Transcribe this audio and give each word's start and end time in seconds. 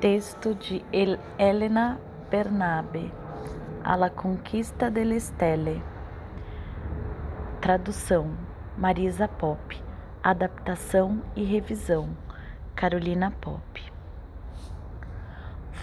Texto 0.00 0.54
de 0.54 0.82
Helena 1.38 2.00
Bernabe, 2.30 3.12
A 3.84 3.96
la 3.96 4.08
Conquista 4.08 4.90
del 4.90 5.12
Estelle. 5.12 5.82
Tradução: 7.60 8.34
Marisa 8.78 9.28
Pop. 9.28 9.78
Adaptação 10.22 11.22
e 11.36 11.44
revisão: 11.44 12.16
Carolina 12.74 13.30
Pop. 13.42 13.92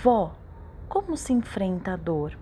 Vó, 0.02 0.34
como 0.90 1.16
se 1.16 1.32
enfrenta 1.32 1.94
a 1.94 1.96
dor? 1.96 2.36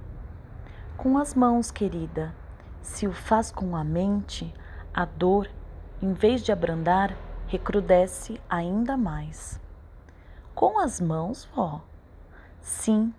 Com 0.95 1.17
as 1.17 1.35
mãos, 1.35 1.71
querida. 1.71 2.33
Se 2.81 3.05
o 3.05 3.11
faz 3.11 3.51
com 3.51 3.75
a 3.75 3.83
mente, 3.83 4.53
a 4.93 5.03
dor, 5.03 5.49
em 6.01 6.13
vez 6.13 6.41
de 6.41 6.53
abrandar, 6.53 7.13
recrudesce 7.47 8.39
ainda 8.49 8.95
mais. 8.95 9.64
Com 10.55 10.79
as 10.79 11.01
mãos, 11.01 11.49
vó? 11.53 11.81
Sim, 12.61 13.13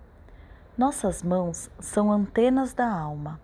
nossas 0.74 1.22
mãos 1.22 1.70
são 1.78 2.10
antenas 2.10 2.72
da 2.72 2.90
alma. 2.90 3.38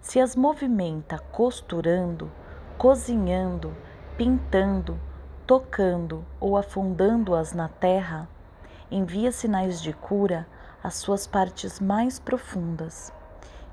Se 0.00 0.18
as 0.18 0.34
movimenta 0.34 1.20
costurando, 1.30 2.32
cozinhando, 2.76 3.72
pintando, 4.16 4.98
tocando 5.46 6.24
ou 6.40 6.56
afundando-as 6.56 7.52
na 7.52 7.68
terra, 7.68 8.28
envia 8.90 9.30
sinais 9.30 9.80
de 9.80 9.92
cura 9.92 10.44
às 10.82 10.94
suas 10.94 11.24
partes 11.24 11.78
mais 11.78 12.18
profundas. 12.18 13.12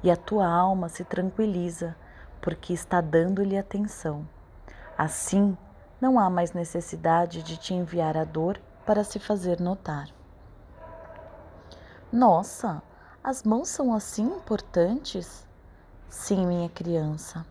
E 0.03 0.11
a 0.11 0.15
tua 0.15 0.47
alma 0.47 0.89
se 0.89 1.03
tranquiliza, 1.03 1.95
porque 2.39 2.71
está 2.71 3.01
dando-lhe 3.01 3.57
atenção. 3.57 4.29
Assim, 4.95 5.57
não 5.99 6.19
há 6.19 6.29
mais 6.29 6.53
necessidade 6.53 7.41
de 7.41 7.57
te 7.57 7.73
enviar 7.73 8.15
a 8.15 8.23
dor 8.23 8.59
para 8.85 9.03
se 9.03 9.19
fazer 9.19 9.59
notar. 9.59 10.09
Nossa, 12.11 12.81
as 13.23 13.43
mãos 13.43 13.69
são 13.69 13.93
assim 13.93 14.23
importantes? 14.23 15.45
Sim, 16.07 16.45
minha 16.45 16.69
criança. 16.69 17.45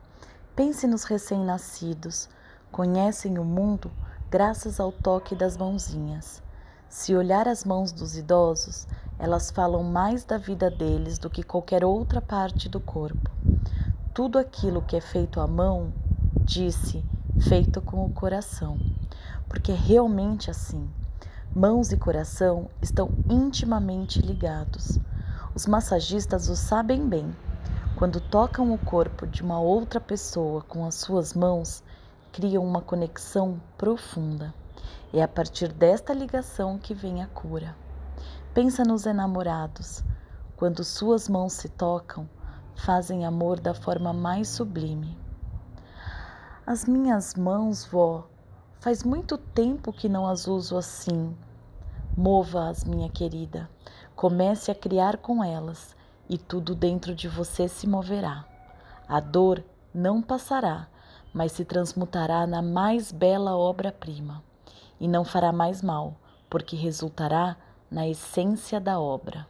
Pense 0.55 0.87
nos 0.87 1.05
recém-nascidos. 1.05 2.29
Conhecem 2.71 3.39
o 3.39 3.45
mundo 3.45 3.91
graças 4.31 4.81
ao 4.81 4.91
toque 4.91 5.35
das 5.35 5.57
mãozinhas. 5.57 6.43
Se 6.89 7.15
olhar 7.15 7.49
as 7.49 7.65
mãos 7.65 7.91
dos 7.91 8.17
idosos, 8.17 8.87
elas 9.19 9.51
falam 9.51 9.83
mais 9.83 10.25
da 10.25 10.39
vida 10.39 10.71
deles 10.71 11.19
do 11.19 11.29
que 11.29 11.43
qualquer 11.43 11.85
outra 11.85 12.21
parte 12.21 12.69
do 12.69 12.81
corpo. 12.81 13.31
Tudo 14.13 14.39
aquilo 14.39 14.83
que 14.83 14.97
é 14.97 15.01
feito 15.01 15.41
à 15.41 15.47
mão, 15.47 15.93
disse, 16.41 17.05
feito 17.49 17.83
com 17.83 18.05
o 18.05 18.13
coração, 18.13 18.79
porque 19.49 19.73
é 19.73 19.75
realmente 19.75 20.51
assim. 20.51 20.89
Mãos 21.57 21.93
e 21.93 21.97
coração 21.97 22.69
estão 22.83 23.11
intimamente 23.31 24.21
ligados. 24.21 24.99
Os 25.55 25.69
massagistas 25.69 26.49
o 26.49 26.57
sabem 26.57 27.09
bem. 27.09 27.33
Quando 27.95 28.21
tocam 28.21 28.75
o 28.75 28.79
corpo 28.79 29.25
de 29.25 29.41
uma 29.41 29.61
outra 29.61 30.01
pessoa 30.01 30.63
com 30.63 30.85
as 30.85 30.97
suas 30.97 31.33
mãos, 31.33 31.81
criam 32.33 32.67
uma 32.67 32.81
conexão 32.81 33.61
profunda. 33.79 34.53
É 35.13 35.23
a 35.23 35.29
partir 35.29 35.73
desta 35.73 36.13
ligação 36.13 36.77
que 36.77 36.93
vem 36.93 37.23
a 37.23 37.29
cura. 37.29 37.77
Pensa 38.53 38.83
nos 38.83 39.07
enamorados. 39.07 40.03
Quando 40.57 40.83
suas 40.83 41.29
mãos 41.29 41.53
se 41.53 41.69
tocam, 41.69 42.29
fazem 42.75 43.25
amor 43.25 43.61
da 43.61 43.75
forma 43.75 44.13
mais 44.13 44.49
sublime. 44.49 45.17
As 46.67 46.85
minhas 46.85 47.37
mãos, 47.37 47.85
vó, 47.85 48.27
Faz 48.85 49.03
muito 49.03 49.39
tempo 49.39 49.91
que 49.95 50.11
não 50.11 50.27
as 50.27 50.47
uso 50.47 50.77
assim. 50.77 51.35
Mova-as, 52.15 52.85
minha 52.85 53.09
querida. 53.09 53.67
Comece 54.15 54.71
a 54.71 54.75
criar 54.75 55.17
com 55.17 55.43
elas 55.43 55.97
e 56.29 56.37
tudo 56.37 56.75
dentro 56.75 57.15
de 57.15 57.27
você 57.27 57.67
se 57.67 57.87
moverá. 57.87 58.45
A 59.09 59.21
dor 59.21 59.65
não 59.95 60.21
passará, 60.21 60.87
mas 61.33 61.53
se 61.53 61.65
transmutará 61.65 62.47
na 62.47 62.61
mais 62.61 63.11
bela 63.11 63.57
obra-prima 63.57 64.45
e 65.01 65.09
não 65.09 65.25
fará 65.25 65.51
mais 65.51 65.81
mal, 65.81 66.17
porque 66.51 66.77
resultará 66.77 67.57
na 67.91 68.07
essência 68.07 68.79
da 68.79 69.01
obra. 69.01 69.49